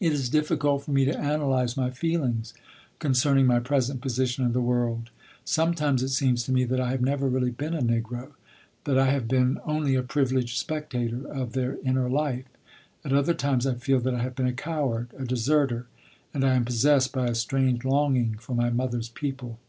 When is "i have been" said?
8.98-9.60, 14.16-14.48